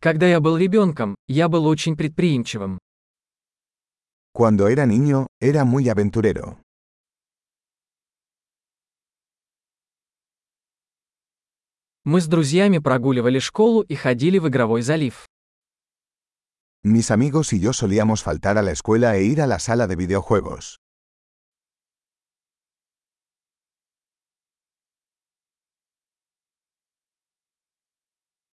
Когда 0.00 0.28
я 0.28 0.38
был 0.40 0.56
ребенком, 0.56 1.16
я 1.26 1.48
был 1.48 1.66
очень 1.66 1.96
предприимчивым. 1.96 2.78
Cuando 4.32 4.68
era 4.68 4.86
niño, 4.86 5.26
era 5.40 5.64
muy 5.64 5.88
aventurero. 5.88 6.58
Мы 12.04 12.20
с 12.20 12.26
друзьями 12.26 12.78
прогуливали 12.78 13.40
школу 13.40 13.82
и 13.82 13.94
ходили 13.96 14.38
в 14.38 14.48
игровой 14.48 14.82
залив. 14.82 15.26
Mis 16.84 17.10
amigos 17.10 17.52
y 17.52 17.58
yo 17.58 17.72
solíamos 17.72 18.22
faltar 18.22 18.56
a 18.56 18.62
la 18.62 18.70
escuela 18.70 19.16
e 19.16 19.24
ir 19.24 19.40
a 19.40 19.48
la 19.48 19.58
sala 19.58 19.88
de 19.88 19.96
videojuegos. 19.96 20.78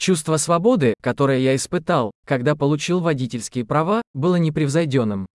Чувство 0.00 0.38
свободы, 0.38 0.94
которое 1.02 1.40
я 1.40 1.54
испытал, 1.54 2.10
когда 2.24 2.56
получил 2.56 3.00
водительские 3.00 3.66
права, 3.66 4.00
было 4.14 4.36
непревзойденным. 4.36 5.26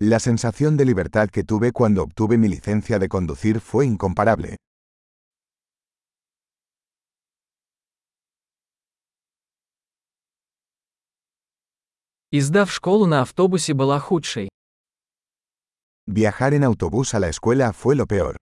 La 0.00 0.18
sensación 0.18 0.76
de 0.76 0.84
libertad 0.84 1.30
que 1.30 1.44
tuve 1.44 1.70
cuando 1.70 2.02
obtuve 2.02 2.36
mi 2.36 2.48
licencia 2.48 2.98
de 2.98 3.08
conducir 3.08 3.60
fue 3.60 3.86
incomparable. 3.86 4.56
И 12.32 12.40
сдав 12.40 12.72
школу 12.72 13.06
на 13.06 13.20
автобусе 13.22 13.74
была 13.74 14.00
худшей. 14.00 14.48
Viajar 16.08 16.52
en 16.54 16.64
autobús 16.64 17.14
a 17.14 17.20
la 17.20 17.28
escuela 17.28 17.72
fue 17.72 17.94
lo 17.94 18.06
peor. 18.08 18.36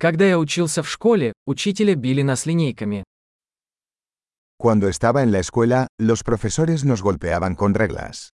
Когда 0.00 0.26
я 0.26 0.38
учился 0.38 0.84
в 0.84 0.88
школе, 0.88 1.32
учителя 1.44 1.96
били 1.96 2.22
нас 2.22 2.46
линейками. 2.46 3.02
Cuando 4.56 4.88
estaba 4.88 5.24
en 5.24 5.32
la 5.32 5.40
escuela, 5.40 5.88
los 5.98 6.22
profesores 6.22 6.84
nos 6.84 7.02
golpeaban 7.02 7.56
con 7.56 7.74
reglas. 7.74 8.30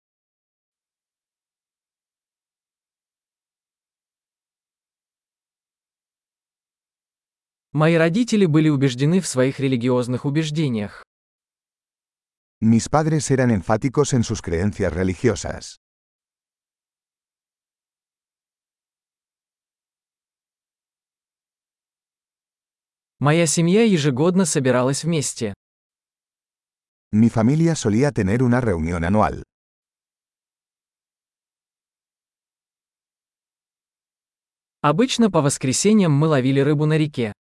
Мои 7.72 7.94
родители 7.96 8.44
были 8.46 8.68
убеждены 8.68 9.20
в 9.20 9.28
своих 9.28 9.60
религиозных 9.60 10.24
убеждениях. 10.24 11.04
Mis 12.60 12.88
padres 12.88 13.30
eran 13.30 13.52
enfáticos 13.52 14.12
en 14.12 14.24
sus 14.24 14.42
creencias 14.42 14.92
religiosas. 14.92 15.81
Моя 23.22 23.46
семья 23.46 23.84
ежегодно 23.84 24.44
собиралась 24.44 25.04
вместе. 25.04 25.54
Mi 27.12 27.30
familia 27.30 27.76
solía 27.76 28.10
tener 28.10 28.42
una 28.42 28.60
reunión 28.60 29.04
anual. 29.04 29.44
Обычно 34.80 35.30
по 35.30 35.40
воскресеньям 35.40 36.10
мы 36.10 36.26
ловили 36.26 36.58
рыбу 36.58 36.84
на 36.86 36.98
реке. 36.98 37.32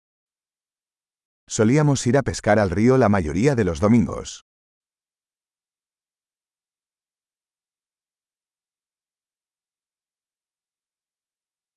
Solíamos 1.49 2.07
ir 2.07 2.19
a 2.19 2.23
pescar 2.23 2.59
al 2.59 2.69
río 2.69 2.99
la 2.99 3.09
mayoría 3.09 3.55
de 3.55 3.65
los 3.65 3.81
domingos. 3.81 4.43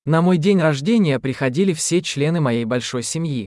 На 0.04 0.20
мой 0.20 0.36
день 0.36 0.60
рождения 0.60 1.18
приходили 1.18 1.72
все 1.72 2.02
члены 2.02 2.42
моей 2.42 2.66
большой 2.66 3.02
семьи. 3.02 3.46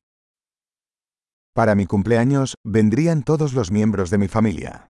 Para 1.58 1.74
mi 1.74 1.88
cumpleaños, 1.88 2.54
vendrían 2.64 3.24
todos 3.24 3.54
los 3.54 3.72
miembros 3.72 4.12
de 4.12 4.20
mi 4.20 4.28
familia. 4.28 4.90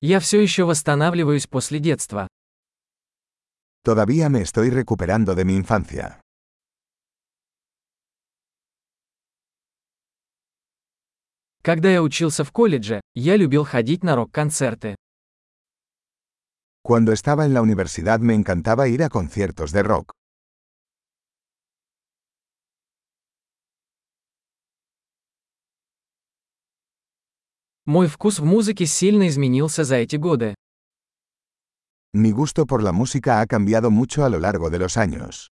Я 0.00 0.20
все 0.20 0.40
еще 0.40 0.64
восстанавливаюсь 0.64 1.46
после 1.46 1.78
детства. 1.78 2.26
Todavía 3.84 4.30
me 4.30 4.40
estoy 4.40 4.70
recuperando 4.70 5.34
de 5.34 5.44
mi 5.44 5.56
infancia. 5.56 6.22
Когда 11.60 11.90
я 11.90 12.02
учился 12.02 12.44
в 12.44 12.52
колледже, 12.52 13.02
я 13.14 13.36
любил 13.36 13.64
ходить 13.66 14.02
на 14.02 14.16
рок-концерты. 14.16 14.96
Cuando 16.87 17.11
estaba 17.13 17.45
en 17.45 17.53
la 17.53 17.61
universidad 17.61 18.19
me 18.19 18.33
encantaba 18.33 18.87
ir 18.87 19.03
a 19.03 19.09
conciertos 19.09 19.71
de 19.71 19.83
rock. 19.83 20.13
Мой 27.85 28.07
вкус 28.07 28.39
в 28.39 28.45
музыке 28.45 28.85
сильно 28.85 29.27
изменился 29.27 29.83
за 29.83 29.97
эти 29.97 30.15
годы. 30.15 30.55
Mi 32.15 32.31
gusto 32.31 32.65
por 32.65 32.83
la 32.83 32.91
música 32.91 33.41
ha 33.41 33.47
cambiado 33.47 33.89
mucho 33.89 34.23
a 34.23 34.29
lo 34.29 34.39
largo 34.39 34.69
de 34.69 34.79
los 34.79 34.97
años. 34.97 35.49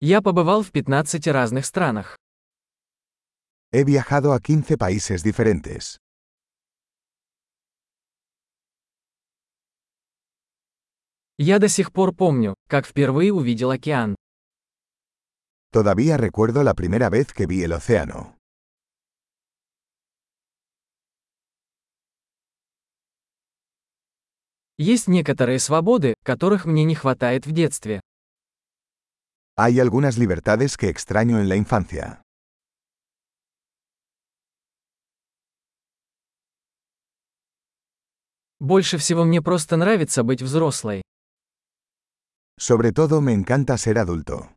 Я 0.00 0.20
побывал 0.20 0.62
в 0.62 0.72
15 0.72 1.30
разных 1.30 1.64
странах. 1.64 2.16
He 3.72 3.84
viajado 3.84 4.32
a 4.32 4.38
15 4.38 4.76
países 4.76 5.22
diferentes. 5.22 5.98
Я 11.38 11.58
до 11.58 11.68
сих 11.68 11.92
пор 11.92 12.14
помню, 12.14 12.54
как 12.68 12.86
впервые 12.86 13.32
увидел 13.32 13.70
океан. 13.70 14.14
Todavía 15.72 16.18
recuerdo 16.18 16.62
la 16.62 16.74
primera 16.74 17.08
vez 17.08 17.32
que 17.32 17.46
vi 17.46 17.62
el 17.62 17.72
océano. 17.72 18.36
Есть 24.78 25.06
некоторые 25.08 25.58
свободы, 25.58 26.14
которых 26.24 26.66
мне 26.66 26.84
не 26.84 26.94
хватает 26.94 27.46
в 27.46 27.52
детстве. 27.52 28.00
Hay 29.56 29.80
algunas 29.80 30.18
libertades 30.18 30.76
que 30.76 30.88
extraño 30.88 31.40
en 31.40 31.48
la 31.48 31.56
infancia. 31.56 32.22
Больше 38.67 38.97
всего 38.97 39.23
мне 39.23 39.41
просто 39.41 39.77
нравится 39.77 40.23
быть 40.23 40.41
взрослой. 40.41 41.01
Sobre 42.59 42.91
todo 42.91 43.21
me 43.21 43.33
encanta 43.33 43.77
ser 43.77 43.97
adulto. 43.97 44.56